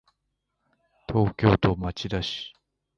[1.13, 2.55] 東京都町田市